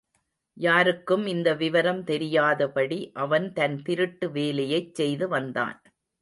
[0.57, 5.79] யாருக்கும் இந்த விவரம் தெரியாதபடி அவன் தன் திருட்டு வேலையைச் செய்து வந்தான்.